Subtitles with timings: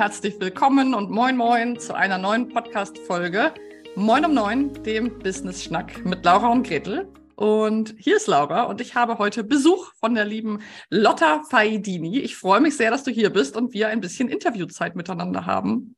[0.00, 3.52] herzlich willkommen und moin moin zu einer neuen Podcast-Folge.
[3.96, 7.06] Moin um neun, dem Business Schnack mit Laura und Gretel.
[7.36, 12.18] Und hier ist Laura und ich habe heute Besuch von der lieben Lotta Faidini.
[12.20, 15.96] Ich freue mich sehr, dass du hier bist und wir ein bisschen Interviewzeit miteinander haben.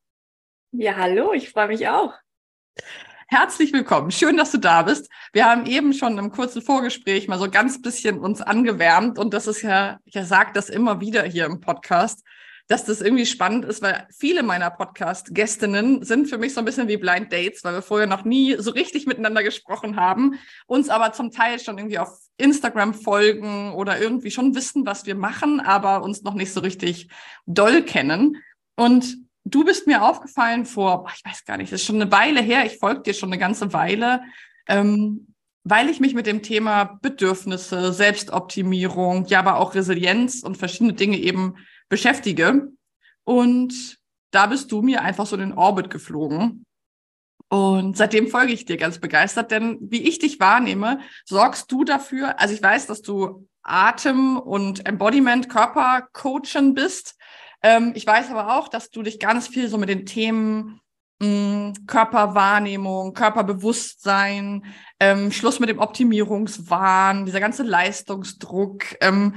[0.73, 2.12] Ja, hallo, ich freue mich auch.
[3.28, 4.10] Herzlich willkommen.
[4.10, 5.09] Schön, dass du da bist.
[5.32, 9.46] Wir haben eben schon im kurzen Vorgespräch mal so ganz bisschen uns angewärmt und das
[9.46, 12.24] ist ja, ich sage das immer wieder hier im Podcast,
[12.72, 16.88] dass das irgendwie spannend ist, weil viele meiner Podcast-Gästinnen sind für mich so ein bisschen
[16.88, 21.12] wie Blind Dates, weil wir vorher noch nie so richtig miteinander gesprochen haben, uns aber
[21.12, 22.08] zum Teil schon irgendwie auf
[22.38, 27.08] Instagram folgen oder irgendwie schon wissen, was wir machen, aber uns noch nicht so richtig
[27.45, 28.38] doll kennen.
[28.74, 32.40] Und du bist mir aufgefallen vor, ich weiß gar nicht, das ist schon eine Weile
[32.40, 34.23] her, ich folge dir schon eine ganze Weile,
[34.66, 40.95] ähm, weil ich mich mit dem Thema Bedürfnisse, Selbstoptimierung, ja, aber auch Resilienz und verschiedene
[40.95, 41.56] Dinge eben
[41.93, 42.73] beschäftige.
[43.24, 43.98] Und
[44.30, 46.65] da bist du mir einfach so in den Orbit geflogen.
[47.51, 52.40] Und seitdem folge ich dir ganz begeistert, denn wie ich dich wahrnehme, sorgst du dafür,
[52.40, 57.15] also ich weiß, dass du Atem- und Embodiment-Körper-Coachin bist,
[57.63, 60.80] ähm, ich weiß aber auch, dass du dich ganz viel so mit den Themen
[61.20, 64.65] mh, hm, Körperwahrnehmung, Körperbewusstsein,
[64.98, 68.97] ähm, Schluss mit dem Optimierungswahn, dieser ganze Leistungsdruck.
[69.03, 69.34] Ähm,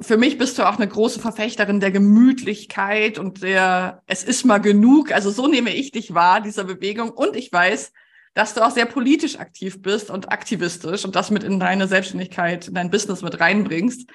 [0.00, 4.58] für mich bist du auch eine große Verfechterin der Gemütlichkeit und der Es ist mal
[4.58, 5.12] genug.
[5.12, 7.10] Also so nehme ich dich wahr, dieser Bewegung.
[7.10, 7.92] Und ich weiß,
[8.34, 12.68] dass du auch sehr politisch aktiv bist und aktivistisch und das mit in deine Selbstständigkeit,
[12.68, 14.10] in dein Business mit reinbringst.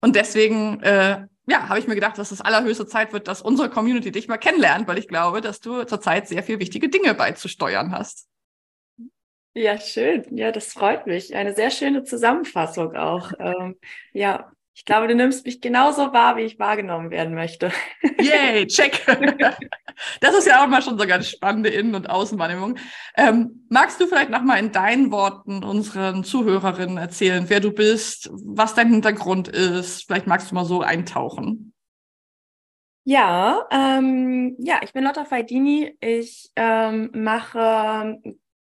[0.00, 3.68] Und deswegen äh, ja, habe ich mir gedacht, dass es allerhöchste Zeit wird, dass unsere
[3.68, 7.92] Community dich mal kennenlernt, weil ich glaube, dass du zurzeit sehr viel wichtige Dinge beizusteuern
[7.92, 8.28] hast.
[9.54, 10.24] Ja, schön.
[10.36, 11.34] Ja, das freut mich.
[11.34, 13.32] Eine sehr schöne Zusammenfassung auch.
[13.40, 13.76] Ähm,
[14.12, 17.70] ja, ich glaube, du nimmst mich genauso wahr, wie ich wahrgenommen werden möchte.
[18.20, 19.04] Yay, check.
[20.22, 22.78] Das ist ja auch mal schon so ganz spannende Innen- und Außenwahrnehmung.
[23.16, 28.74] Ähm, magst du vielleicht nochmal in deinen Worten unseren Zuhörerinnen erzählen, wer du bist, was
[28.74, 30.06] dein Hintergrund ist?
[30.06, 31.74] Vielleicht magst du mal so eintauchen.
[33.04, 35.96] Ja, ähm, ja, ich bin Lotta Faidini.
[36.00, 38.20] Ich ähm, mache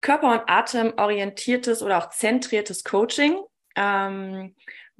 [0.01, 3.40] körper- und atemorientiertes oder auch zentriertes Coaching.
[3.75, 4.56] Ähm,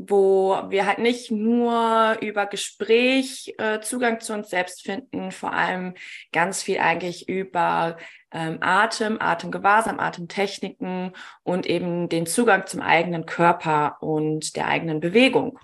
[0.10, 5.94] wo wir halt nicht nur über Gespräch äh, Zugang zu uns selbst finden, vor allem
[6.32, 7.98] ganz viel eigentlich über
[8.32, 11.14] ähm, Atem, Atemgewahrsam, Atemtechniken
[11.44, 15.60] und eben den Zugang zum eigenen Körper und der eigenen Bewegung.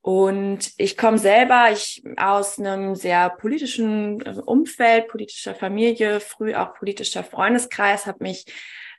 [0.00, 6.74] Und ich komme selber ich, aus einem sehr politischen äh, Umfeld, politischer Familie, früh auch
[6.74, 8.44] politischer Freundeskreis, habe mich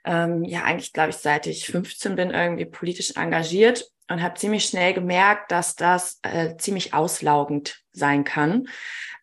[0.05, 4.65] ähm, ja eigentlich, glaube ich, seit ich 15 bin, irgendwie politisch engagiert und habe ziemlich
[4.65, 8.67] schnell gemerkt, dass das äh, ziemlich auslaugend sein kann,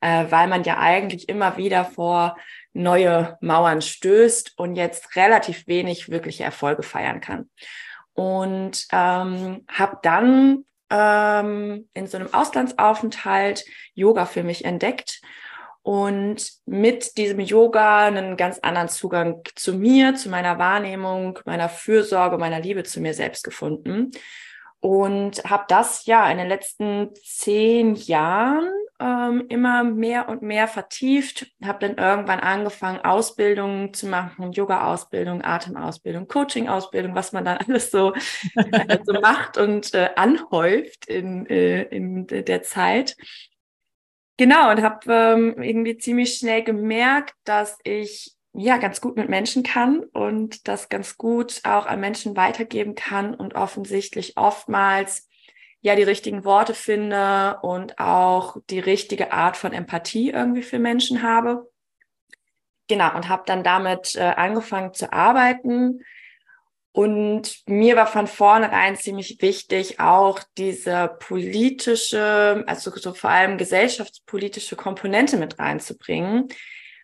[0.00, 2.36] äh, weil man ja eigentlich immer wieder vor
[2.72, 7.50] neue Mauern stößt und jetzt relativ wenig wirkliche Erfolge feiern kann.
[8.12, 13.64] Und ähm, habe dann ähm, in so einem Auslandsaufenthalt
[13.94, 15.20] Yoga für mich entdeckt
[15.86, 22.38] und mit diesem Yoga einen ganz anderen Zugang zu mir, zu meiner Wahrnehmung, meiner Fürsorge,
[22.38, 24.10] meiner Liebe zu mir selbst gefunden
[24.80, 31.46] und habe das ja in den letzten zehn Jahren ähm, immer mehr und mehr vertieft.
[31.64, 38.12] Habe dann irgendwann angefangen, Ausbildungen zu machen, Yoga-Ausbildung, Atemausbildung, Coaching-Ausbildung, was man dann alles so,
[39.04, 43.16] so macht und äh, anhäuft in, äh, in der Zeit.
[44.38, 49.62] Genau, und habe ähm, irgendwie ziemlich schnell gemerkt, dass ich ja ganz gut mit Menschen
[49.62, 55.28] kann und das ganz gut auch an Menschen weitergeben kann und offensichtlich oftmals
[55.80, 61.22] ja die richtigen Worte finde und auch die richtige Art von Empathie irgendwie für Menschen
[61.22, 61.70] habe.
[62.88, 66.00] Genau, und habe dann damit äh, angefangen zu arbeiten.
[66.96, 74.76] Und mir war von vornherein ziemlich wichtig, auch diese politische, also so vor allem gesellschaftspolitische
[74.76, 76.48] Komponente mit reinzubringen,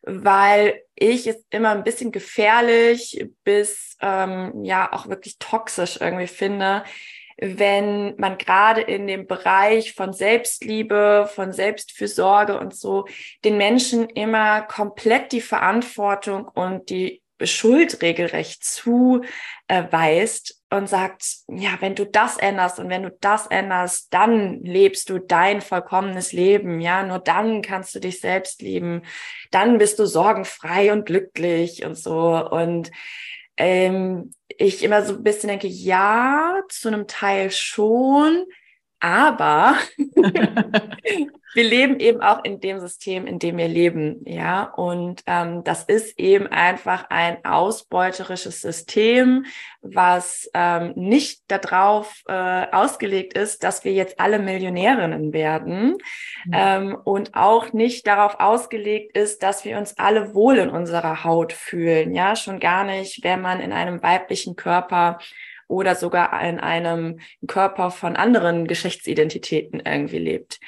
[0.00, 6.84] weil ich es immer ein bisschen gefährlich bis ähm, ja auch wirklich toxisch irgendwie finde,
[7.36, 13.04] wenn man gerade in dem Bereich von Selbstliebe, von Selbstfürsorge und so
[13.44, 21.94] den Menschen immer komplett die Verantwortung und die Schuld regelrecht zuweist und sagt, ja, wenn
[21.94, 27.04] du das änderst und wenn du das änderst, dann lebst du dein vollkommenes Leben, ja,
[27.04, 29.02] nur dann kannst du dich selbst lieben,
[29.50, 32.48] dann bist du sorgenfrei und glücklich und so.
[32.50, 32.90] Und
[33.56, 38.46] ähm, ich immer so ein bisschen denke, ja, zu einem Teil schon,
[39.02, 39.74] Aber
[41.54, 44.62] wir leben eben auch in dem System, in dem wir leben, ja.
[44.62, 49.44] Und ähm, das ist eben einfach ein ausbeuterisches System,
[49.80, 55.98] was ähm, nicht darauf äh, ausgelegt ist, dass wir jetzt alle Millionärinnen werden
[56.44, 56.52] mhm.
[56.52, 61.52] ähm, und auch nicht darauf ausgelegt ist, dass wir uns alle wohl in unserer Haut
[61.52, 62.36] fühlen, ja.
[62.36, 65.18] Schon gar nicht, wenn man in einem weiblichen Körper
[65.72, 70.60] oder sogar in einem Körper von anderen Geschlechtsidentitäten irgendwie lebt.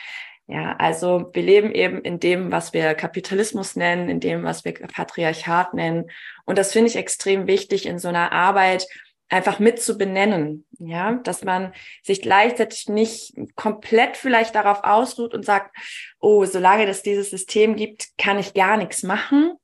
[0.47, 4.73] Ja, also wir leben eben in dem, was wir Kapitalismus nennen, in dem, was wir
[4.73, 6.11] Patriarchat nennen.
[6.47, 8.87] Und das finde ich extrem wichtig in so einer Arbeit,
[9.29, 11.73] einfach mit zu benennen, ja, dass man
[12.03, 15.75] sich gleichzeitig nicht komplett vielleicht darauf ausruht und sagt,
[16.19, 19.55] oh, solange es dieses System gibt, kann ich gar nichts machen,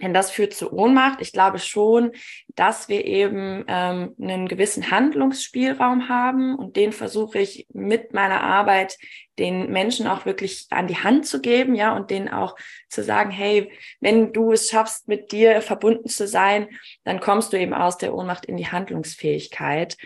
[0.00, 1.20] denn das führt zu Ohnmacht.
[1.20, 2.12] Ich glaube schon,
[2.48, 8.96] dass wir eben ähm, einen gewissen Handlungsspielraum haben und den versuche ich mit meiner Arbeit
[9.38, 12.56] den Menschen auch wirklich an die Hand zu geben, ja, und denen auch
[12.88, 16.68] zu sagen, hey, wenn du es schaffst, mit dir verbunden zu sein,
[17.04, 19.96] dann kommst du eben aus der Ohnmacht in die Handlungsfähigkeit.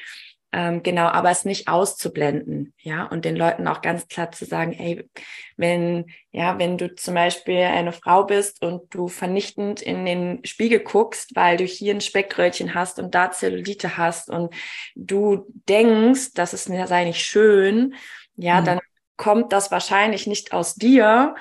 [0.56, 4.72] Ähm, genau, aber es nicht auszublenden, ja, und den Leuten auch ganz klar zu sagen,
[4.72, 5.10] ey,
[5.56, 10.78] wenn, ja, wenn du zum Beispiel eine Frau bist und du vernichtend in den Spiegel
[10.78, 14.54] guckst, weil du hier ein Speckröllchen hast und da Zellulite hast und
[14.94, 17.96] du denkst, das ist sei nicht schön,
[18.36, 18.64] ja, mhm.
[18.64, 18.80] dann
[19.16, 21.34] kommt das wahrscheinlich nicht aus dir,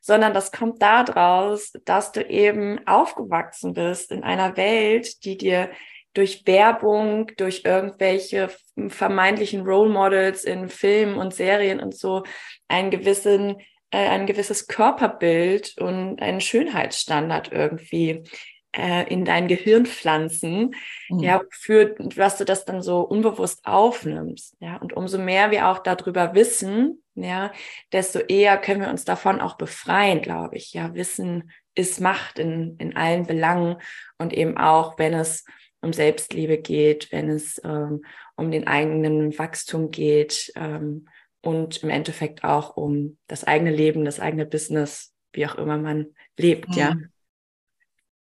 [0.00, 5.70] sondern das kommt daraus, dass du eben aufgewachsen bist in einer Welt, die dir
[6.14, 8.50] durch Werbung, durch irgendwelche
[8.88, 12.24] vermeintlichen Role Models in Filmen und Serien und so
[12.68, 13.56] einen gewissen,
[13.90, 18.24] äh, ein gewisses Körperbild und einen Schönheitsstandard irgendwie
[18.72, 20.74] äh, in dein Gehirn pflanzen,
[21.08, 21.18] mhm.
[21.20, 25.80] ja, für was du das dann so unbewusst aufnimmst, ja, und umso mehr wir auch
[25.80, 27.52] darüber wissen, ja,
[27.92, 32.76] desto eher können wir uns davon auch befreien, glaube ich, ja, Wissen ist Macht in,
[32.78, 33.76] in allen Belangen
[34.18, 35.44] und eben auch, wenn es
[35.82, 38.04] um Selbstliebe geht, wenn es ähm,
[38.36, 41.08] um den eigenen Wachstum geht ähm,
[41.42, 46.06] und im Endeffekt auch um das eigene Leben, das eigene Business, wie auch immer man
[46.36, 46.76] lebt, mhm.
[46.76, 46.96] ja.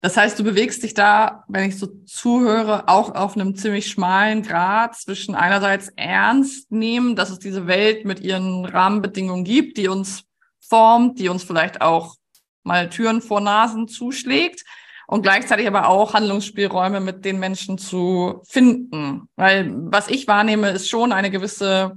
[0.01, 4.43] Das heißt, du bewegst dich da, wenn ich so zuhöre, auch auf einem ziemlich schmalen
[4.45, 10.23] Grad zwischen einerseits ernst nehmen, dass es diese Welt mit ihren Rahmenbedingungen gibt, die uns
[10.61, 12.15] formt, die uns vielleicht auch
[12.63, 14.65] mal Türen vor Nasen zuschlägt
[15.11, 19.23] und gleichzeitig aber auch Handlungsspielräume mit den Menschen zu finden.
[19.37, 21.97] Weil was ich wahrnehme, ist schon eine gewisse,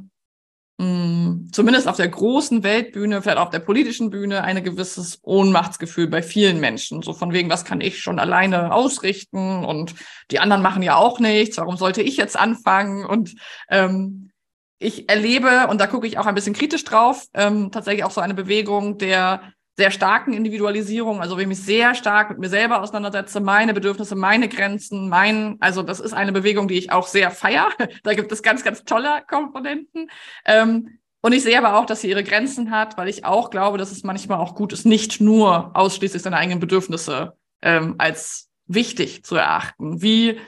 [0.78, 6.08] mh, hm, zumindest auf der großen Weltbühne, vielleicht auf der politischen Bühne, ein gewisses Ohnmachtsgefühl
[6.08, 7.02] bei vielen Menschen.
[7.02, 9.94] So von wegen, was kann ich schon alleine ausrichten und
[10.32, 13.06] die anderen machen ja auch nichts, warum sollte ich jetzt anfangen?
[13.06, 13.36] Und
[13.70, 14.32] ähm,
[14.80, 18.22] ich erlebe, und da gucke ich auch ein bisschen kritisch drauf, ähm, tatsächlich auch so
[18.22, 19.52] eine Bewegung der
[19.82, 24.16] sehr starken Individualisierung, also wenn ich mich sehr stark mit mir selber auseinandersetze, meine Bedürfnisse,
[24.16, 27.70] meine Grenzen, mein, also das ist eine Bewegung, die ich auch sehr feier.
[28.04, 30.12] Da gibt es ganz, ganz tolle Komponenten.
[30.46, 33.80] Ähm, und ich sehe aber auch, dass sie ihre Grenzen hat, weil ich auch glaube,
[33.80, 39.24] dass es manchmal auch gut ist, nicht nur ausschließlich seine eigenen Bedürfnisse ähm, als wichtig
[39.24, 40.04] zu erachten.
[40.04, 40.40] Wie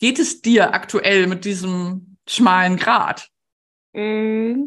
[0.00, 3.28] geht es dir aktuell mit diesem schmalen Grad?
[3.92, 4.64] Mm,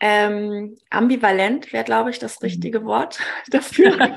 [0.00, 2.46] ähm, ambivalent wäre, glaube ich, das mhm.
[2.46, 3.98] richtige Wort dafür.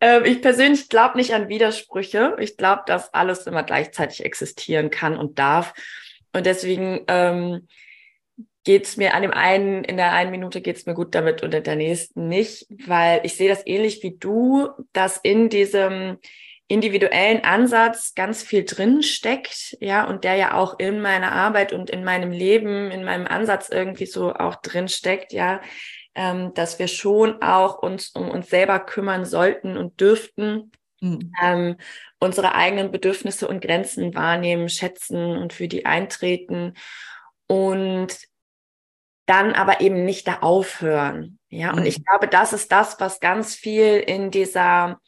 [0.00, 2.36] ähm, ich persönlich glaube nicht an Widersprüche.
[2.40, 5.74] Ich glaube, dass alles immer gleichzeitig existieren kann und darf.
[6.32, 7.68] Und deswegen ähm,
[8.64, 11.42] geht es mir an dem einen, in der einen Minute geht es mir gut damit
[11.42, 16.18] und in der nächsten nicht, weil ich sehe das ähnlich wie du, dass in diesem
[16.68, 21.88] individuellen Ansatz ganz viel drin steckt, ja, und der ja auch in meiner Arbeit und
[21.88, 25.62] in meinem Leben, in meinem Ansatz irgendwie so auch drin steckt, ja,
[26.14, 30.70] ähm, dass wir schon auch uns um uns selber kümmern sollten und dürften,
[31.00, 31.32] mhm.
[31.42, 31.76] ähm,
[32.20, 36.74] unsere eigenen Bedürfnisse und Grenzen wahrnehmen, schätzen und für die eintreten
[37.46, 38.08] und
[39.24, 43.54] dann aber eben nicht da aufhören, ja, und ich glaube, das ist das, was ganz
[43.54, 45.00] viel in dieser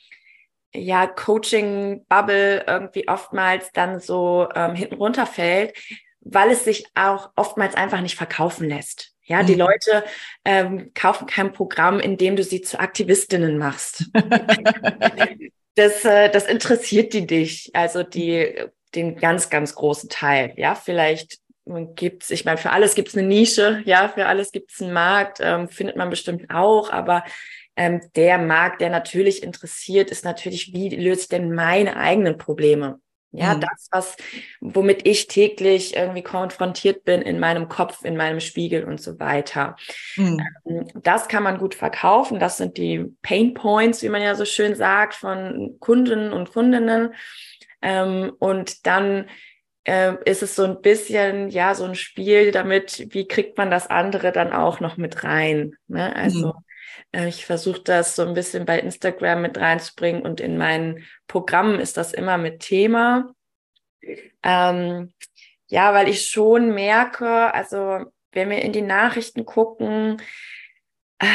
[0.75, 5.75] ja, Coaching-Bubble irgendwie oftmals dann so ähm, hinten runterfällt,
[6.21, 9.13] weil es sich auch oftmals einfach nicht verkaufen lässt.
[9.25, 9.47] Ja, mhm.
[9.47, 10.05] die Leute
[10.45, 14.11] ähm, kaufen kein Programm, in dem du sie zu Aktivistinnen machst.
[15.77, 18.55] das, äh, das interessiert die dich, also die,
[18.95, 20.53] den ganz, ganz großen Teil.
[20.57, 21.39] Ja, vielleicht
[21.95, 25.69] gibt's, ich meine, für alles gibt's eine Nische, ja, für alles gibt's einen Markt, ähm,
[25.69, 27.25] findet man bestimmt auch, aber
[27.81, 33.01] ähm, der Markt, der natürlich interessiert, ist natürlich, wie löse ich denn meine eigenen Probleme?
[33.33, 33.61] Ja, mhm.
[33.63, 34.17] das, was,
[34.61, 39.77] womit ich täglich irgendwie konfrontiert bin in meinem Kopf, in meinem Spiegel und so weiter.
[40.17, 40.45] Mhm.
[41.03, 42.39] Das kann man gut verkaufen.
[42.39, 47.15] Das sind die Pain Points, wie man ja so schön sagt, von Kunden und Kundinnen.
[47.81, 49.27] Ähm, und dann
[49.85, 53.87] äh, ist es so ein bisschen, ja, so ein Spiel damit, wie kriegt man das
[53.87, 55.77] andere dann auch noch mit rein.
[55.89, 56.15] Ne?
[56.15, 56.65] Also mhm.
[57.13, 61.81] Äh, ich versuche das so ein bisschen bei Instagram mit reinzubringen und in meinen Programmen
[61.81, 63.35] ist das immer mit Thema.
[64.43, 65.13] Ähm,
[65.69, 70.21] ja, weil ich schon merke, also wenn wir in die Nachrichten gucken,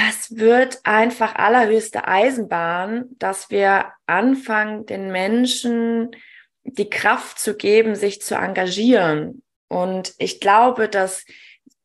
[0.10, 6.16] es wird einfach allerhöchste Eisenbahn, dass wir anfangen, den Menschen
[6.64, 9.44] die Kraft zu geben, sich zu engagieren.
[9.68, 11.26] Und ich glaube, dass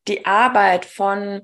[0.07, 1.43] die Arbeit von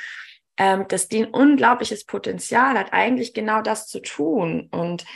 [0.58, 4.68] ähm, dass die ein unglaubliches Potenzial hat, eigentlich genau das zu tun.
[4.70, 5.06] Und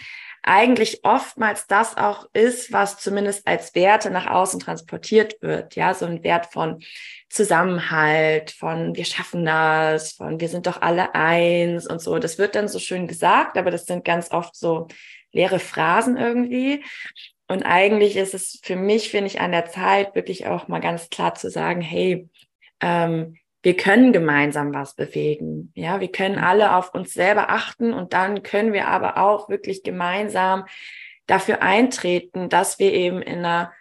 [0.47, 5.75] eigentlich oftmals das auch ist, was zumindest als Werte nach außen transportiert wird.
[5.75, 6.83] Ja, so ein Wert von
[7.31, 12.19] Zusammenhalt, von wir schaffen das, von wir sind doch alle eins und so.
[12.19, 14.89] Das wird dann so schön gesagt, aber das sind ganz oft so
[15.33, 16.85] leere Phrasen irgendwie.
[17.49, 21.09] Und eigentlich ist es für mich, finde ich, an der Zeit, wirklich auch mal ganz
[21.09, 22.29] klar zu sagen, hey,
[22.81, 25.73] ähm, wir können gemeinsam was bewegen.
[25.75, 29.83] Ja, wir können alle auf uns selber achten und dann können wir aber auch wirklich
[29.83, 30.67] gemeinsam
[31.27, 33.73] dafür eintreten, dass wir eben in einer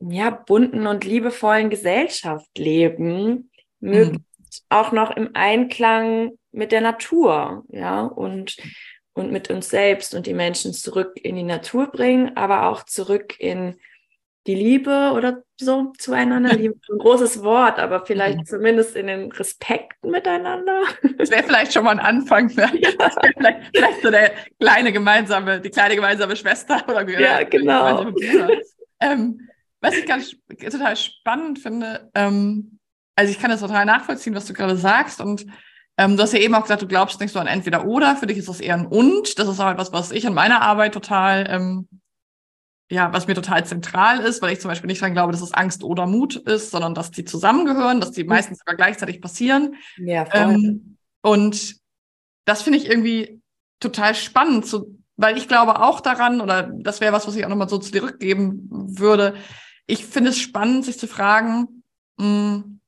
[0.00, 3.90] ja, bunten und liebevollen Gesellschaft leben, mhm.
[3.90, 8.56] möglichst auch noch im Einklang mit der Natur, ja, und,
[9.12, 13.38] und mit uns selbst und die Menschen zurück in die Natur bringen, aber auch zurück
[13.38, 13.76] in
[14.46, 16.52] die Liebe oder so zueinander.
[16.56, 18.44] Liebe ist ein großes Wort, aber vielleicht mhm.
[18.44, 20.82] zumindest in den Respekten miteinander.
[21.18, 22.46] Das wäre vielleicht schon mal ein Anfang.
[22.54, 22.70] Ne?
[22.82, 22.90] Ja.
[23.36, 28.12] Vielleicht, vielleicht, so der kleine gemeinsame, die kleine gemeinsame Schwester oder Ja, genau.
[29.00, 29.48] Ähm,
[29.80, 32.78] was ich ganz total spannend finde, ähm,
[33.16, 35.46] also ich kann das total nachvollziehen, was du gerade sagst und
[35.98, 38.16] ähm, du hast ja eben auch gesagt, du glaubst nicht so an entweder oder.
[38.16, 39.38] Für dich ist das eher ein und.
[39.38, 41.88] Das ist auch etwas, was ich in meiner Arbeit total ähm,
[42.90, 45.54] ja, was mir total zentral ist, weil ich zum Beispiel nicht daran glaube, dass es
[45.54, 48.30] Angst oder Mut ist, sondern dass die zusammengehören, dass die mhm.
[48.30, 49.76] meistens sogar gleichzeitig passieren.
[49.96, 50.40] Ja, voll.
[50.40, 51.76] Ähm, und
[52.44, 53.40] das finde ich irgendwie
[53.80, 57.48] total spannend, so, weil ich glaube auch daran, oder das wäre was, was ich auch
[57.48, 59.34] nochmal so zurückgeben würde.
[59.86, 61.82] Ich finde es spannend, sich zu fragen,
[62.18, 62.80] mh, hm,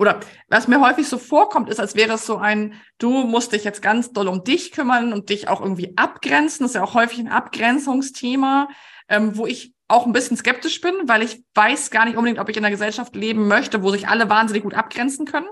[0.00, 3.64] oder was mir häufig so vorkommt, ist, als wäre es so ein, du musst dich
[3.64, 6.62] jetzt ganz doll um dich kümmern und dich auch irgendwie abgrenzen.
[6.62, 8.68] Das ist ja auch häufig ein Abgrenzungsthema
[9.08, 12.48] ähm, wo ich auch ein bisschen skeptisch bin, weil ich weiß gar nicht unbedingt, ob
[12.48, 15.48] ich in einer Gesellschaft leben möchte, wo sich alle wahnsinnig gut abgrenzen können.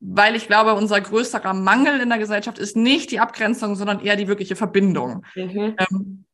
[0.00, 4.16] Weil ich glaube, unser größerer Mangel in der Gesellschaft ist nicht die Abgrenzung, sondern eher
[4.16, 5.24] die wirkliche Verbindung.
[5.34, 5.76] Mhm.
[5.78, 6.24] Ähm,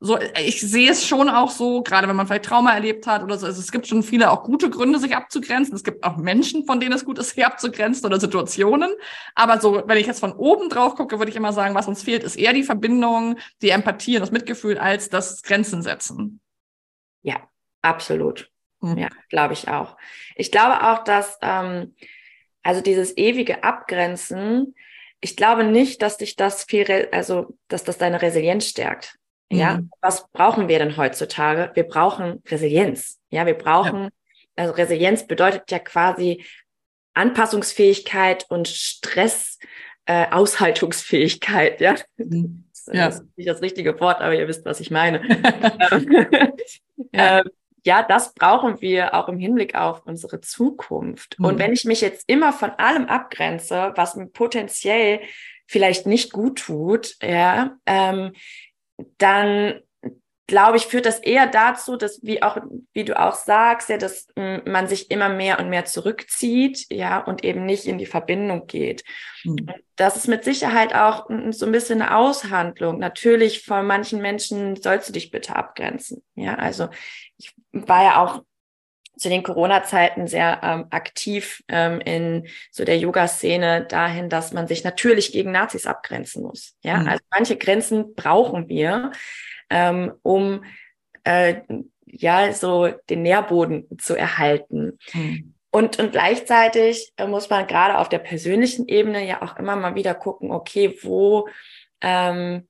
[0.00, 3.36] so, ich sehe es schon auch so, gerade wenn man vielleicht Trauma erlebt hat oder
[3.36, 3.46] so.
[3.46, 5.74] Also es gibt schon viele auch gute Gründe, sich abzugrenzen.
[5.74, 8.90] Es gibt auch Menschen, von denen es gut ist, sich abzugrenzen oder Situationen.
[9.34, 12.02] Aber so, wenn ich jetzt von oben drauf gucke, würde ich immer sagen, was uns
[12.02, 16.40] fehlt, ist eher die Verbindung, die Empathie und das Mitgefühl als das Grenzen setzen.
[17.22, 17.48] Ja,
[17.82, 18.50] absolut.
[18.80, 18.98] Hm.
[18.98, 19.96] Ja, glaube ich auch.
[20.36, 21.96] Ich glaube auch, dass ähm,
[22.62, 24.76] also dieses ewige Abgrenzen,
[25.20, 29.18] ich glaube nicht, dass dich das viel, also dass das deine Resilienz stärkt.
[29.50, 29.90] Ja, mhm.
[30.00, 31.70] was brauchen wir denn heutzutage?
[31.74, 33.18] Wir brauchen Resilienz.
[33.30, 34.10] Ja, wir brauchen, ja.
[34.56, 36.44] also Resilienz bedeutet ja quasi
[37.14, 39.58] Anpassungsfähigkeit und Stress,
[40.06, 41.80] äh, Aushaltungsfähigkeit.
[41.80, 42.64] Ja, mhm.
[42.92, 43.06] ja.
[43.06, 45.22] das ist nicht das richtige Wort, aber ihr wisst, was ich meine.
[47.12, 47.38] ja.
[47.40, 47.50] Ähm,
[47.84, 51.38] ja, das brauchen wir auch im Hinblick auf unsere Zukunft.
[51.38, 51.44] Mhm.
[51.46, 55.20] Und wenn ich mich jetzt immer von allem abgrenze, was mir potenziell
[55.66, 58.32] vielleicht nicht gut tut, ja, ähm,
[59.18, 59.80] dann
[60.48, 62.56] glaube ich, führt das eher dazu, dass, wie auch,
[62.94, 67.44] wie du auch sagst, ja, dass man sich immer mehr und mehr zurückzieht, ja, und
[67.44, 69.04] eben nicht in die Verbindung geht.
[69.44, 69.68] Mhm.
[69.94, 72.98] Das ist mit Sicherheit auch so ein bisschen eine Aushandlung.
[72.98, 76.24] Natürlich, von manchen Menschen sollst du dich bitte abgrenzen.
[76.34, 76.88] Ja, also
[77.36, 78.42] ich war ja auch
[79.18, 84.84] zu den Corona-Zeiten sehr ähm, aktiv ähm, in so der Yoga-Szene dahin, dass man sich
[84.84, 86.76] natürlich gegen Nazis abgrenzen muss.
[86.82, 87.08] Ja, mhm.
[87.08, 89.12] also manche Grenzen brauchen wir,
[89.70, 90.64] ähm, um
[91.24, 91.56] äh,
[92.06, 94.98] ja so den Nährboden zu erhalten.
[95.12, 95.54] Mhm.
[95.70, 99.94] Und, und gleichzeitig äh, muss man gerade auf der persönlichen Ebene ja auch immer mal
[99.94, 101.48] wieder gucken, okay, wo
[102.00, 102.66] ähm,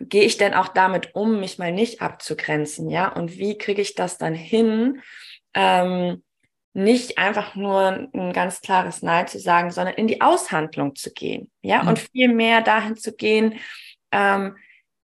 [0.00, 3.08] gehe ich denn auch damit um, mich mal nicht abzugrenzen, ja?
[3.08, 5.00] Und wie kriege ich das dann hin,
[5.54, 6.22] ähm,
[6.74, 11.50] nicht einfach nur ein ganz klares Nein zu sagen, sondern in die Aushandlung zu gehen,
[11.62, 11.88] ja, mhm.
[11.88, 13.60] und viel mehr dahin zu gehen,
[14.10, 14.56] ähm,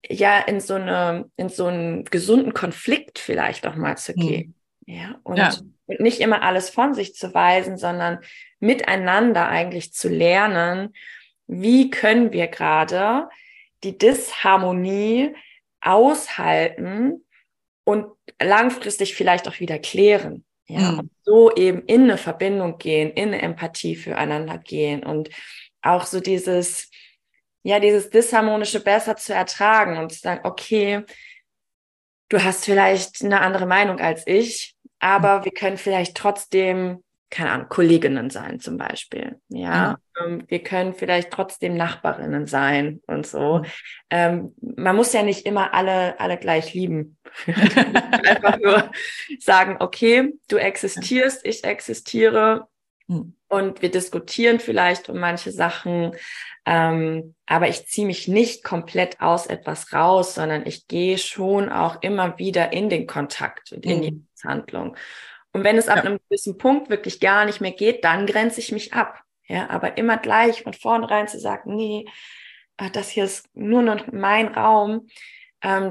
[0.08, 4.20] ja, in so eine, in so einen gesunden Konflikt vielleicht auch mal zu mhm.
[4.20, 4.54] gehen,
[4.86, 4.94] mhm.
[4.94, 5.54] ja, und, ja.
[5.86, 8.18] und nicht immer alles von sich zu weisen, sondern
[8.60, 10.94] miteinander eigentlich zu lernen,
[11.46, 13.28] wie können wir gerade
[13.82, 15.34] die Disharmonie
[15.80, 17.25] aushalten
[17.86, 18.06] und
[18.42, 20.44] langfristig vielleicht auch wieder klären.
[20.68, 20.98] Ja, mhm.
[20.98, 25.30] und so eben in eine Verbindung gehen, in eine Empathie füreinander gehen und
[25.80, 26.90] auch so dieses,
[27.62, 31.04] ja, dieses Disharmonische besser zu ertragen und zu sagen, okay,
[32.30, 37.68] du hast vielleicht eine andere Meinung als ich, aber wir können vielleicht trotzdem keine Ahnung,
[37.68, 39.40] Kolleginnen sein zum Beispiel.
[39.48, 40.44] Ja, mhm.
[40.46, 43.58] wir können vielleicht trotzdem Nachbarinnen sein und so.
[43.58, 43.64] Mhm.
[44.10, 47.15] Ähm, man muss ja nicht immer alle, alle gleich lieben.
[47.46, 48.90] Einfach nur
[49.38, 52.68] sagen, okay, du existierst, ich existiere
[53.06, 53.34] mhm.
[53.48, 56.16] und wir diskutieren vielleicht um manche Sachen.
[56.64, 62.02] Ähm, aber ich ziehe mich nicht komplett aus etwas raus, sondern ich gehe schon auch
[62.02, 64.26] immer wieder in den Kontakt und in die mhm.
[64.42, 64.96] Handlung.
[65.52, 66.02] Und wenn es ab ja.
[66.04, 69.22] einem gewissen Punkt wirklich gar nicht mehr geht, dann grenze ich mich ab.
[69.48, 72.06] Ja, aber immer gleich von vornherein zu sagen, nee,
[72.78, 75.08] äh, das hier ist nur noch mein Raum,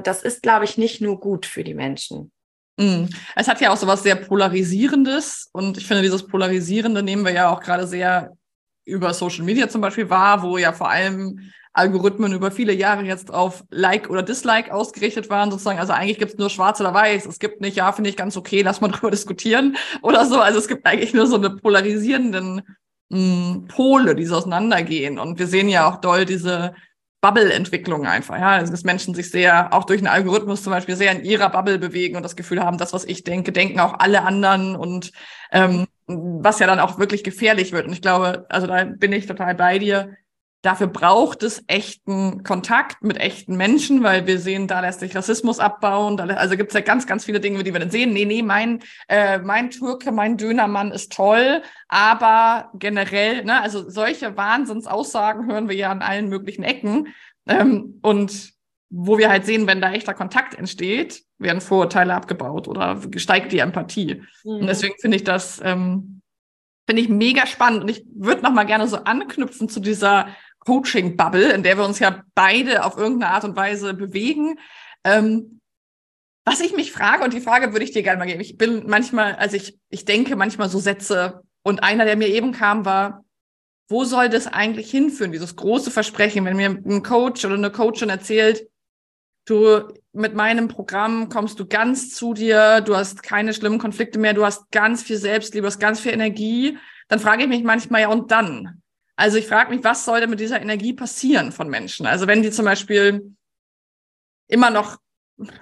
[0.02, 2.32] das ist, glaube ich, nicht nur gut für die Menschen.
[2.78, 3.04] Mm.
[3.34, 7.32] Es hat ja auch so was sehr Polarisierendes und ich finde, dieses Polarisierende nehmen wir
[7.32, 8.36] ja auch gerade sehr
[8.84, 11.40] über Social Media zum Beispiel wahr, wo ja vor allem
[11.76, 15.78] Algorithmen über viele Jahre jetzt auf Like oder Dislike ausgerichtet waren, sozusagen.
[15.78, 17.26] Also eigentlich gibt es nur schwarz oder weiß.
[17.26, 20.40] Es gibt nicht, ja, finde ich ganz okay, lass mal drüber diskutieren oder so.
[20.40, 22.62] Also es gibt eigentlich nur so eine polarisierenden
[23.10, 25.18] mh, hm, Pole, die so auseinandergehen.
[25.18, 26.74] Und wir sehen ja auch doll diese
[27.20, 28.50] Bubble-Entwicklung einfach, ja.
[28.50, 31.78] Also dass Menschen sich sehr, auch durch einen Algorithmus zum Beispiel, sehr in ihrer Bubble
[31.78, 35.12] bewegen und das Gefühl haben, das, was ich denke, denken auch alle anderen und
[35.50, 37.86] ähm, was ja dann auch wirklich gefährlich wird.
[37.86, 40.16] Und ich glaube, also da bin ich total bei dir
[40.62, 45.60] Dafür braucht es echten Kontakt mit echten Menschen, weil wir sehen, da lässt sich Rassismus
[45.60, 46.16] abbauen.
[46.16, 48.12] Da, also gibt es ja ganz, ganz viele Dinge, die wir dann sehen.
[48.12, 54.36] Nee, nee, mein, äh, mein Türke, mein Dönermann ist toll, aber generell, ne, also solche
[54.36, 57.14] Wahnsinnsaussagen hören wir ja an allen möglichen Ecken.
[57.46, 58.56] Ähm, und
[58.90, 63.58] wo wir halt sehen, wenn da echter Kontakt entsteht, werden Vorurteile abgebaut oder steigt die
[63.58, 64.22] Empathie.
[64.44, 64.60] Mhm.
[64.60, 66.22] Und deswegen finde ich das, ähm,
[66.86, 67.82] finde ich mega spannend.
[67.82, 70.28] Und ich würde noch mal gerne so anknüpfen zu dieser
[70.66, 74.58] Coaching-Bubble, in der wir uns ja beide auf irgendeine Art und Weise bewegen.
[75.04, 75.60] Ähm,
[76.44, 78.84] was ich mich frage, und die Frage würde ich dir gerne mal geben, ich bin
[78.86, 83.24] manchmal, also ich, ich denke manchmal so Sätze, und einer, der mir eben kam, war,
[83.88, 88.08] wo soll das eigentlich hinführen, dieses große Versprechen, wenn mir ein Coach oder eine Coachin
[88.08, 88.68] erzählt,
[89.46, 94.34] du mit meinem Programm kommst du ganz zu dir, du hast keine schlimmen Konflikte mehr,
[94.34, 98.02] du hast ganz viel Selbstliebe, du hast ganz viel Energie, dann frage ich mich manchmal,
[98.02, 98.82] ja, und dann?
[99.16, 102.06] Also ich frage mich, was soll denn mit dieser Energie passieren von Menschen?
[102.06, 103.34] Also wenn die zum Beispiel
[104.46, 104.98] immer noch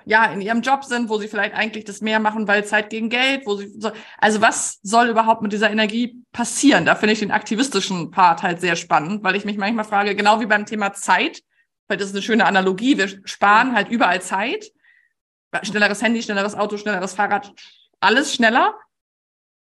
[0.05, 3.09] ja in ihrem Job sind, wo sie vielleicht eigentlich das mehr machen, weil Zeit gegen
[3.09, 6.85] Geld, wo sie so, also was soll überhaupt mit dieser Energie passieren?
[6.85, 10.41] Da finde ich den aktivistischen Part halt sehr spannend, weil ich mich manchmal frage, genau
[10.41, 11.43] wie beim Thema Zeit,
[11.89, 14.71] weil das ist eine schöne Analogie, wir sparen halt überall Zeit,
[15.63, 17.53] schnelleres Handy, schnelleres Auto, schnelleres Fahrrad,
[18.01, 18.75] alles schneller.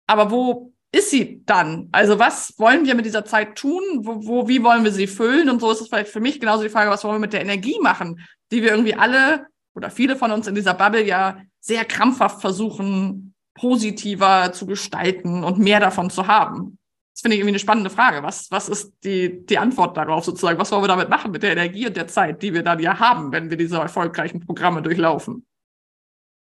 [0.06, 1.88] Aber wo ist sie dann?
[1.92, 3.82] Also was wollen wir mit dieser Zeit tun?
[4.02, 5.50] Wo, wo, wie wollen wir sie füllen?
[5.50, 7.40] Und so ist es vielleicht für mich genauso die Frage, was wollen wir mit der
[7.40, 8.20] Energie machen,
[8.52, 13.34] die wir irgendwie alle oder viele von uns in dieser Bubble ja sehr krampfhaft versuchen,
[13.54, 16.78] positiver zu gestalten und mehr davon zu haben.
[17.12, 18.22] Das finde ich irgendwie eine spannende Frage.
[18.22, 20.58] Was, was ist die, die Antwort darauf sozusagen?
[20.58, 22.98] Was wollen wir damit machen mit der Energie und der Zeit, die wir dann ja
[22.98, 25.46] haben, wenn wir diese erfolgreichen Programme durchlaufen?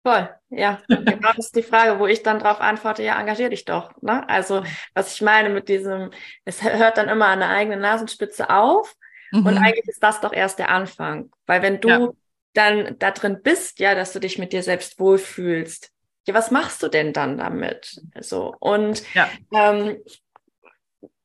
[0.02, 0.80] Voll, ja.
[0.88, 3.90] Genau das ist die Frage, wo ich dann darauf antworte, ja, engagier dich doch.
[4.00, 4.26] Ne?
[4.28, 6.10] Also, was ich meine mit diesem,
[6.44, 8.94] es hört dann immer an der eigenen Nasenspitze auf
[9.32, 9.46] mhm.
[9.46, 11.30] und eigentlich ist das doch erst der Anfang.
[11.46, 12.08] Weil wenn du ja.
[12.54, 15.90] dann da drin bist, ja, dass du dich mit dir selbst wohlfühlst,
[16.26, 18.00] ja, was machst du denn dann damit?
[18.20, 19.28] So, und ja.
[19.52, 19.98] ähm,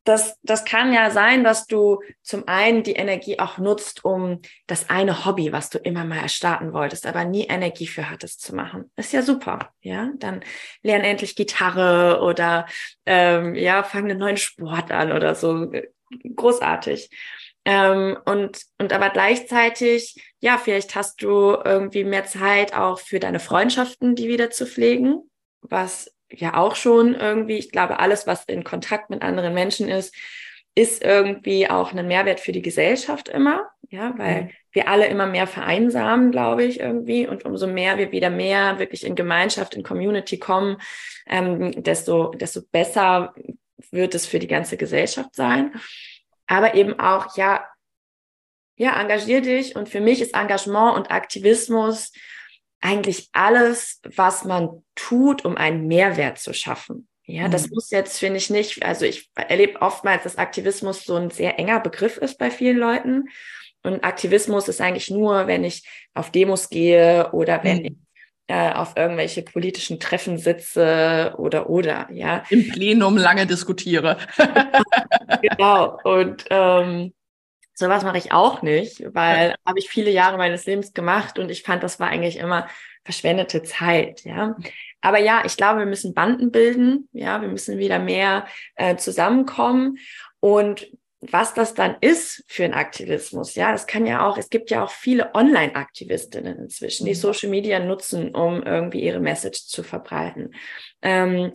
[0.05, 4.89] das, das kann ja sein, dass du zum einen die Energie auch nutzt, um das
[4.89, 8.91] eine Hobby, was du immer mal starten wolltest, aber nie Energie für hattest zu machen.
[8.95, 10.11] Ist ja super, ja.
[10.17, 10.41] Dann
[10.83, 12.67] lern endlich Gitarre oder
[13.05, 15.71] ähm, ja, fang einen neuen Sport an oder so.
[16.35, 17.09] Großartig.
[17.65, 23.39] Ähm, und, und aber gleichzeitig, ja, vielleicht hast du irgendwie mehr Zeit auch für deine
[23.39, 25.29] Freundschaften, die wieder zu pflegen,
[25.61, 30.15] was ja auch schon irgendwie, ich glaube, alles, was in Kontakt mit anderen Menschen ist,
[30.75, 34.49] ist irgendwie auch ein Mehrwert für die Gesellschaft immer, ja, weil mhm.
[34.73, 37.27] wir alle immer mehr vereinsamen, glaube ich, irgendwie.
[37.27, 40.77] Und umso mehr wir wieder mehr wirklich in Gemeinschaft, in Community kommen,
[41.27, 43.33] ähm, desto, desto besser
[43.91, 45.73] wird es für die ganze Gesellschaft sein.
[46.47, 47.65] Aber eben auch, ja,
[48.75, 49.77] ja, engagier dich.
[49.77, 52.11] Und für mich ist Engagement und Aktivismus
[52.85, 57.07] eigentlich alles, was man tut, um einen Mehrwert zu schaffen.
[57.25, 57.73] Ja, das mhm.
[57.73, 61.79] muss jetzt, finde ich nicht, also ich erlebe oftmals, dass Aktivismus so ein sehr enger
[61.79, 63.29] Begriff ist bei vielen Leuten.
[63.81, 67.85] Und Aktivismus ist eigentlich nur, wenn ich auf Demos gehe oder wenn mhm.
[67.85, 67.93] ich
[68.47, 72.43] äh, auf irgendwelche politischen Treffen sitze oder oder, ja.
[72.51, 74.17] Im Plenum lange diskutiere.
[75.41, 75.97] genau.
[76.03, 77.13] Und ähm,
[77.75, 79.55] sowas mache ich auch nicht, weil ja.
[79.65, 82.67] habe ich viele Jahre meines Lebens gemacht und ich fand, das war eigentlich immer
[83.03, 84.55] verschwendete Zeit, ja.
[85.01, 89.99] Aber ja, ich glaube, wir müssen Banden bilden, ja, wir müssen wieder mehr äh, zusammenkommen
[90.39, 90.87] und
[91.31, 94.83] was das dann ist für ein Aktivismus, ja, das kann ja auch, es gibt ja
[94.83, 97.19] auch viele Online-Aktivistinnen inzwischen, die mhm.
[97.19, 100.53] Social Media nutzen, um irgendwie ihre Message zu verbreiten.
[101.01, 101.51] Ähm,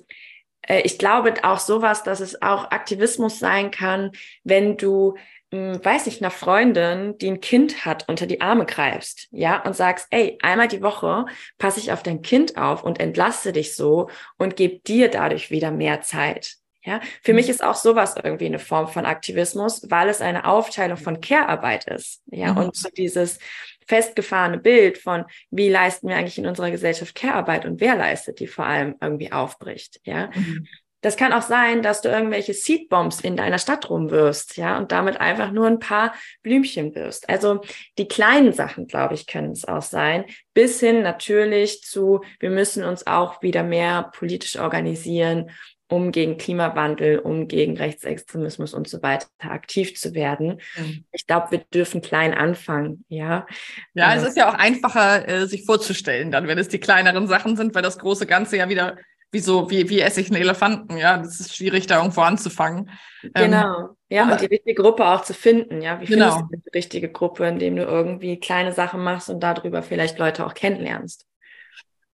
[0.63, 4.13] äh, ich glaube auch sowas, dass es auch Aktivismus sein kann,
[4.45, 5.17] wenn du
[5.53, 10.07] weiß nicht, einer Freundin, die ein Kind hat, unter die Arme greifst, ja, und sagst,
[10.11, 11.27] ey, einmal die Woche
[11.59, 15.71] passe ich auf dein Kind auf und entlaste dich so und gebe dir dadurch wieder
[15.71, 16.57] mehr Zeit.
[16.83, 17.37] Ja, für mhm.
[17.37, 21.85] mich ist auch sowas irgendwie eine Form von Aktivismus, weil es eine Aufteilung von Care-Arbeit
[21.87, 22.23] ist.
[22.27, 22.59] Ja, mhm.
[22.59, 23.39] und so dieses
[23.87, 28.47] festgefahrene Bild von, wie leisten wir eigentlich in unserer Gesellschaft Care-Arbeit und wer leistet die
[28.47, 30.01] vor allem irgendwie aufbricht.
[30.05, 30.67] Ja, mhm.
[31.01, 35.21] Das kann auch sein, dass du irgendwelche Seedbombs in deiner Stadt rumwirfst, ja, und damit
[35.21, 37.29] einfach nur ein paar Blümchen wirst.
[37.29, 37.61] Also
[37.99, 42.85] die kleinen Sachen, glaube ich, können es auch sein, bis hin natürlich zu, wir müssen
[42.85, 45.51] uns auch wieder mehr politisch organisieren,
[45.91, 50.61] um gegen Klimawandel, um gegen Rechtsextremismus und so weiter aktiv zu werden.
[50.77, 51.05] Mhm.
[51.11, 53.47] Ich glaube, wir dürfen klein anfangen, ja.
[53.95, 57.27] Ja, es äh, ist ja auch einfacher, äh, sich vorzustellen, dann, wenn es die kleineren
[57.27, 58.97] Sachen sind, weil das große Ganze ja wieder
[59.33, 60.97] wieso, wie, wie esse ich einen Elefanten?
[60.97, 62.91] Ja, das ist schwierig, da irgendwo anzufangen.
[63.23, 63.81] Ähm, genau.
[63.81, 65.83] Ähm, ja, und die richtige Gruppe auch zu finden.
[65.83, 66.37] Ja, wie genau.
[66.37, 70.45] findest du die richtige Gruppe, indem du irgendwie kleine Sachen machst und darüber vielleicht Leute
[70.45, 71.27] auch kennenlernst?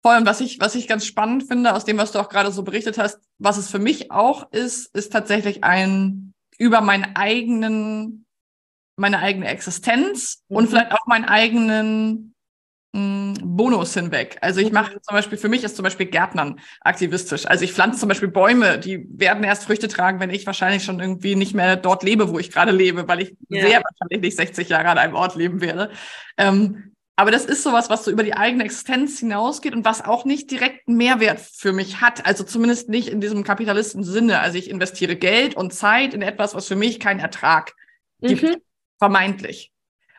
[0.02, 2.52] Vor allem, was ich, was ich ganz spannend finde, aus dem, was du auch gerade
[2.52, 8.26] so berichtet hast, was es für mich auch ist, ist tatsächlich ein über meinen eigenen,
[8.98, 10.58] meine eigene Existenz mhm.
[10.58, 12.35] und vielleicht auch meinen eigenen
[12.96, 14.38] Bonus hinweg.
[14.40, 17.46] Also ich mache zum Beispiel, für mich ist zum Beispiel Gärtnern aktivistisch.
[17.46, 21.02] Also ich pflanze zum Beispiel Bäume, die werden erst Früchte tragen, wenn ich wahrscheinlich schon
[21.02, 23.68] irgendwie nicht mehr dort lebe, wo ich gerade lebe, weil ich ja.
[23.68, 25.92] sehr wahrscheinlich nicht 60 Jahre an einem Ort leben werde.
[26.38, 30.24] Ähm, aber das ist sowas, was so über die eigene Existenz hinausgeht und was auch
[30.24, 32.26] nicht direkt einen Mehrwert für mich hat.
[32.26, 34.40] Also zumindest nicht in diesem Kapitalisten-Sinne.
[34.40, 37.74] Also ich investiere Geld und Zeit in etwas, was für mich keinen Ertrag
[38.22, 38.56] gibt, mhm.
[39.00, 39.74] vermeintlich.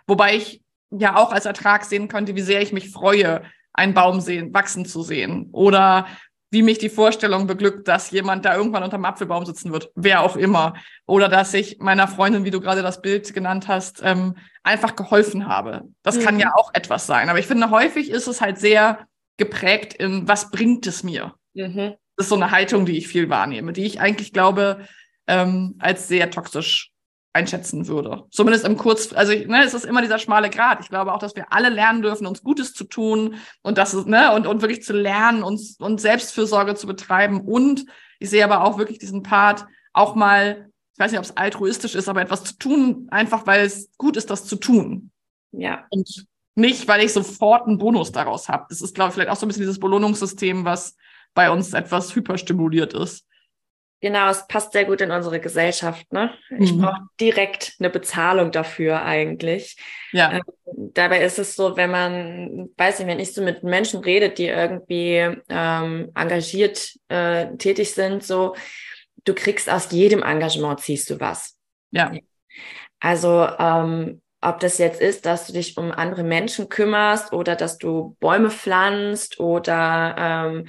[0.06, 4.20] Wobei ich ja auch als Ertrag sehen könnte, wie sehr ich mich freue, einen Baum
[4.20, 5.49] sehen, wachsen zu sehen.
[5.53, 6.07] Oder
[6.51, 10.37] wie mich die Vorstellung beglückt, dass jemand da irgendwann unterm Apfelbaum sitzen wird, wer auch
[10.37, 10.75] immer.
[11.07, 15.49] Oder dass ich meiner Freundin, wie du gerade das Bild genannt hast, ähm, einfach geholfen
[15.49, 15.83] habe.
[16.03, 16.22] Das mhm.
[16.22, 17.29] kann ja auch etwas sein.
[17.29, 21.35] Aber ich finde, häufig ist es halt sehr geprägt in, was bringt es mir?
[21.55, 21.94] Mhm.
[22.16, 24.87] Das ist so eine Haltung, die ich viel wahrnehme, die ich eigentlich glaube,
[25.27, 26.92] ähm, als sehr toxisch
[27.37, 28.25] einschätzen würde.
[28.31, 30.81] Zumindest im Kurz, also ne, es ist immer dieser schmale Grat.
[30.81, 34.07] Ich glaube auch, dass wir alle lernen dürfen, uns Gutes zu tun und das ist,
[34.07, 37.42] ne, und, und wirklich zu lernen, uns, uns Selbstfürsorge zu betreiben.
[37.42, 37.85] Und
[38.18, 41.94] ich sehe aber auch wirklich diesen Part, auch mal, ich weiß nicht, ob es altruistisch
[41.94, 45.11] ist, aber etwas zu tun, einfach weil es gut ist, das zu tun.
[45.53, 45.85] Ja.
[45.90, 48.64] Und nicht, weil ich sofort einen Bonus daraus habe.
[48.70, 50.96] Das ist, glaube ich, vielleicht auch so ein bisschen dieses Belohnungssystem, was
[51.35, 53.27] bei uns etwas hyperstimuliert ist.
[54.00, 56.12] Genau, es passt sehr gut in unsere Gesellschaft.
[56.12, 56.30] Ne?
[56.59, 56.82] Ich mhm.
[56.82, 59.76] brauche direkt eine Bezahlung dafür eigentlich.
[60.12, 60.32] Ja.
[60.32, 60.42] Ähm,
[60.92, 64.46] dabei ist es so, wenn man, weiß nicht, wenn ich so mit Menschen rede, die
[64.46, 68.54] irgendwie ähm, engagiert äh, tätig sind, so,
[69.24, 71.56] du kriegst aus jedem Engagement ziehst du was.
[71.90, 72.12] Ja.
[73.00, 77.78] Also ähm, ob das jetzt ist, dass du dich um andere Menschen kümmerst oder dass
[77.78, 80.68] du Bäume pflanzt oder ähm,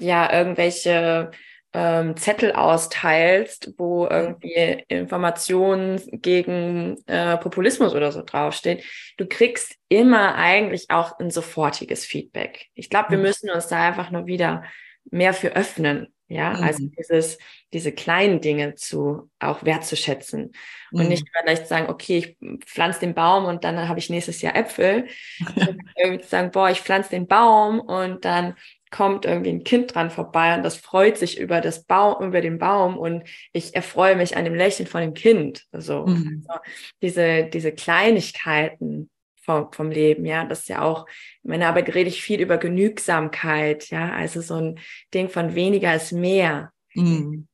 [0.00, 1.30] ja irgendwelche
[1.74, 8.84] ähm, Zettel austeilst, wo irgendwie Informationen gegen äh, Populismus oder so draufsteht,
[9.16, 12.66] du kriegst immer eigentlich auch ein sofortiges Feedback.
[12.74, 13.24] Ich glaube, wir mhm.
[13.24, 14.64] müssen uns da einfach nur wieder
[15.10, 16.08] mehr für öffnen.
[16.28, 16.62] Ja, mhm.
[16.62, 17.38] also dieses,
[17.74, 20.52] diese kleinen Dinge zu auch wertzuschätzen
[20.90, 21.00] mhm.
[21.00, 24.56] und nicht vielleicht sagen, okay, ich pflanze den Baum und dann habe ich nächstes Jahr
[24.56, 25.08] Äpfel.
[25.96, 28.54] irgendwie sagen, boah, ich pflanze den Baum und dann
[28.92, 32.58] kommt irgendwie ein Kind dran vorbei und das freut sich über das Baum, über den
[32.58, 35.64] Baum und ich erfreue mich an dem Lächeln von dem Kind.
[35.72, 36.44] Also, mhm.
[36.46, 36.60] also
[37.02, 41.06] diese, diese Kleinigkeiten vom, vom Leben, ja, das ist ja auch,
[41.42, 44.78] in meiner Arbeit rede ich viel über Genügsamkeit, ja, also so ein
[45.12, 46.70] Ding von weniger ist mehr.
[46.94, 47.48] Mhm.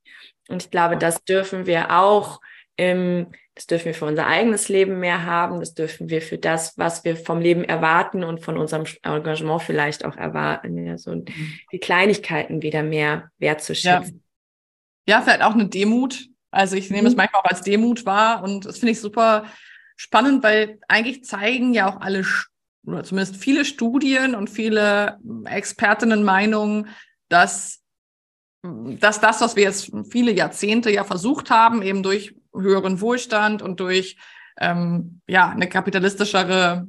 [0.48, 2.40] Und ich glaube, das dürfen wir auch
[2.76, 5.58] im das dürfen wir für unser eigenes Leben mehr haben.
[5.58, 10.04] Das dürfen wir für das, was wir vom Leben erwarten und von unserem Engagement vielleicht
[10.04, 10.78] auch erwarten.
[10.86, 11.24] Ja, so mhm.
[11.72, 14.22] die Kleinigkeiten wieder mehr wertzuschätzen.
[15.06, 15.16] Ja.
[15.16, 16.28] ja, vielleicht auch eine Demut.
[16.52, 17.18] Also ich nehme es mhm.
[17.18, 19.44] manchmal auch als Demut wahr und das finde ich super
[19.96, 22.24] spannend, weil eigentlich zeigen ja auch alle
[22.86, 26.90] oder zumindest viele Studien und viele Expertinnenmeinungen,
[27.28, 27.82] dass
[28.62, 33.80] dass das, was wir jetzt viele Jahrzehnte ja versucht haben, eben durch höheren Wohlstand und
[33.80, 34.16] durch
[34.60, 36.86] ähm, ja eine kapitalistischere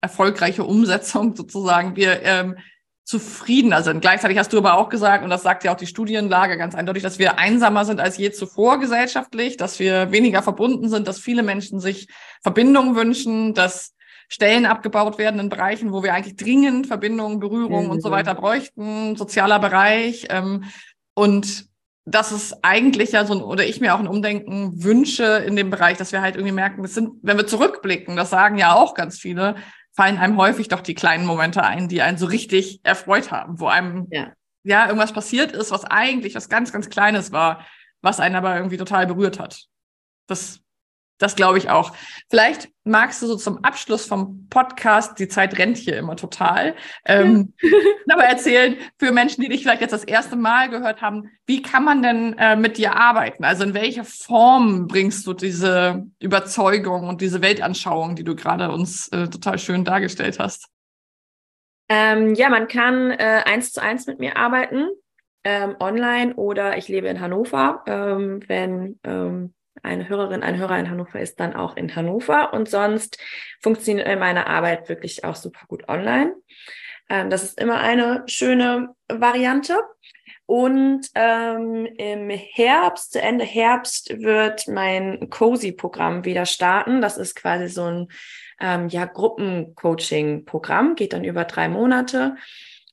[0.00, 2.56] erfolgreiche Umsetzung sozusagen wir ähm,
[3.04, 4.02] zufriedener sind.
[4.02, 7.02] Gleichzeitig hast du aber auch gesagt, und das sagt ja auch die Studienlage ganz eindeutig,
[7.02, 11.42] dass wir einsamer sind als je zuvor gesellschaftlich, dass wir weniger verbunden sind, dass viele
[11.42, 12.08] Menschen sich
[12.42, 13.94] Verbindungen wünschen, dass
[14.28, 17.90] Stellen abgebaut werden in Bereichen, wo wir eigentlich dringend Verbindungen, Berührung mhm.
[17.92, 18.12] und so mhm.
[18.12, 20.26] weiter bräuchten, sozialer Bereich.
[20.28, 20.64] Ähm,
[21.14, 21.67] und
[22.10, 25.70] das ist eigentlich ja so ein, oder ich mir auch ein Umdenken wünsche in dem
[25.70, 28.94] Bereich, dass wir halt irgendwie merken, das sind, wenn wir zurückblicken, das sagen ja auch
[28.94, 29.56] ganz viele,
[29.94, 33.66] fallen einem häufig doch die kleinen Momente ein, die einen so richtig erfreut haben, wo
[33.66, 37.66] einem ja, ja irgendwas passiert ist, was eigentlich was ganz, ganz Kleines war,
[38.00, 39.64] was einen aber irgendwie total berührt hat.
[40.26, 40.60] Das
[41.18, 41.92] das glaube ich auch.
[42.30, 47.52] Vielleicht magst du so zum Abschluss vom Podcast, die Zeit rennt hier immer total, ähm,
[48.10, 51.84] aber erzählen für Menschen, die dich vielleicht jetzt das erste Mal gehört haben, wie kann
[51.84, 53.44] man denn äh, mit dir arbeiten?
[53.44, 59.08] Also in welcher Form bringst du diese Überzeugung und diese Weltanschauung, die du gerade uns
[59.08, 60.68] äh, total schön dargestellt hast?
[61.88, 64.88] Ähm, ja, man kann äh, eins zu eins mit mir arbeiten,
[65.44, 67.82] ähm, online oder ich lebe in Hannover.
[67.86, 72.52] Ähm, wenn ähm, eine Hörerin, ein Hörer in Hannover ist dann auch in Hannover.
[72.52, 73.18] Und sonst
[73.60, 76.34] funktioniert meine Arbeit wirklich auch super gut online.
[77.08, 79.78] Ähm, das ist immer eine schöne Variante.
[80.46, 87.02] Und ähm, im Herbst, zu Ende Herbst, wird mein Cozy-Programm wieder starten.
[87.02, 88.08] Das ist quasi so ein
[88.58, 92.36] ähm, ja, Gruppencoaching-Programm, geht dann über drei Monate.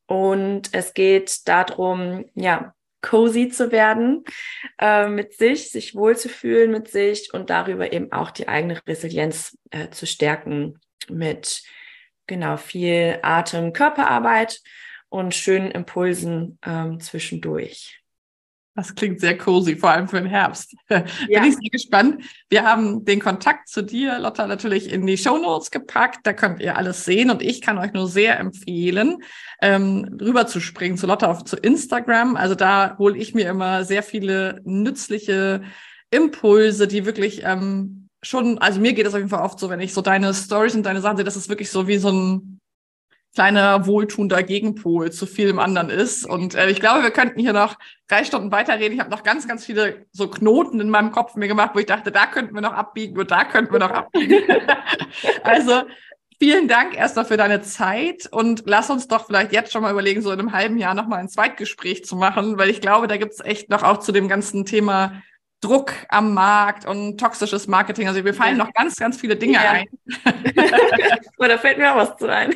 [0.06, 2.74] Und es geht darum, ja,
[3.06, 4.24] cozy zu werden
[4.80, 9.89] äh, mit sich, sich wohlzufühlen mit sich und darüber eben auch die eigene Resilienz äh,
[9.89, 11.63] zu stärken mit
[12.28, 14.60] genau viel Atem, Körperarbeit
[15.10, 18.02] und schönen Impulsen ähm, zwischendurch.
[18.76, 20.76] Das klingt sehr cozy, vor allem für den Herbst.
[21.28, 21.42] Ja.
[21.42, 22.24] Bin ich sehr gespannt.
[22.50, 26.20] Wir haben den Kontakt zu dir, Lotta, natürlich in die Show Notes gepackt.
[26.24, 29.24] Da könnt ihr alles sehen und ich kann euch nur sehr empfehlen,
[29.62, 32.36] ähm, rüber zu springen zu Lotta auf zu Instagram.
[32.36, 35.64] Also da hole ich mir immer sehr viele nützliche
[36.12, 39.80] Impulse, die wirklich ähm, schon, also mir geht es auf jeden Fall oft so, wenn
[39.80, 42.60] ich so deine Stories und deine Sachen sehe, das ist wirklich so wie so ein
[43.36, 46.26] kleiner wohltuender Gegenpol zu vielem anderen ist.
[46.26, 48.93] Und äh, ich glaube, wir könnten hier noch drei Stunden weiterreden.
[48.93, 51.86] Ich habe noch ganz, ganz viele so Knoten in meinem Kopf mir gemacht, wo ich
[51.86, 54.41] dachte, da könnten wir noch abbiegen und da könnten wir noch abbiegen.
[55.43, 55.84] also
[56.39, 60.21] vielen Dank erstmal für deine Zeit und lass uns doch vielleicht jetzt schon mal überlegen,
[60.21, 63.34] so in einem halben Jahr nochmal ein Zweitgespräch zu machen, weil ich glaube, da gibt
[63.34, 65.21] es echt noch auch zu dem ganzen Thema
[65.62, 68.08] Druck am Markt und toxisches Marketing.
[68.08, 69.72] Also mir fallen noch ganz, ganz viele Dinge ja.
[69.72, 69.88] ein.
[71.38, 72.54] Oder fällt mir auch was zu ein.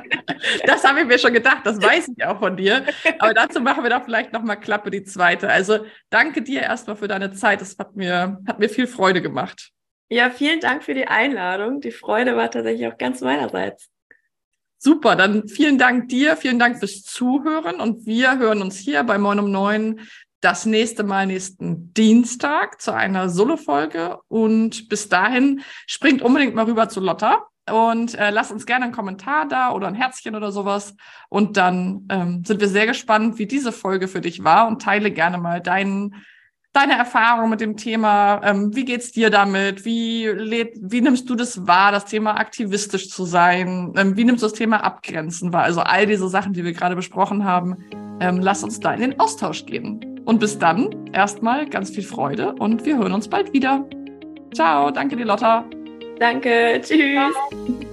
[0.66, 2.84] das habe ich mir schon gedacht, das weiß ich auch von dir.
[3.18, 5.48] Aber dazu machen wir doch vielleicht nochmal Klappe die zweite.
[5.48, 7.60] Also danke dir erstmal für deine Zeit.
[7.60, 9.72] Das hat mir, hat mir viel Freude gemacht.
[10.08, 11.80] Ja, vielen Dank für die Einladung.
[11.80, 13.90] Die Freude war tatsächlich auch ganz meinerseits.
[14.78, 19.16] Super, dann vielen Dank dir, vielen Dank fürs Zuhören und wir hören uns hier bei
[19.16, 20.00] Moin um Neun
[20.40, 24.18] das nächste Mal nächsten Dienstag zu einer Solo-Folge.
[24.28, 28.94] Und bis dahin springt unbedingt mal rüber zu Lotta und äh, lasst uns gerne einen
[28.94, 30.94] Kommentar da oder ein Herzchen oder sowas.
[31.28, 35.10] Und dann ähm, sind wir sehr gespannt, wie diese Folge für dich war und teile
[35.10, 36.14] gerne mal deinen
[36.72, 38.42] deine Erfahrung mit dem Thema.
[38.44, 39.86] Ähm, wie geht's dir damit?
[39.86, 43.94] Wie, wie nimmst du das wahr, das Thema aktivistisch zu sein?
[43.96, 45.62] Ähm, wie nimmst du das Thema Abgrenzen wahr?
[45.62, 47.76] Also all diese Sachen, die wir gerade besprochen haben.
[48.20, 50.15] Ähm, lass uns da in den Austausch gehen.
[50.26, 53.88] Und bis dann erstmal ganz viel Freude und wir hören uns bald wieder.
[54.52, 55.64] Ciao, danke dir, Lotta.
[56.18, 57.32] Danke, tschüss.
[57.32, 57.85] Ciao.